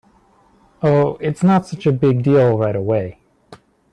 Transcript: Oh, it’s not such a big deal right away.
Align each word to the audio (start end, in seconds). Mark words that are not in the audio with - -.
Oh, 0.81 1.15
it’s 1.19 1.43
not 1.43 1.67
such 1.67 1.85
a 1.85 1.91
big 1.91 2.23
deal 2.23 2.57
right 2.57 2.75
away. 2.75 3.19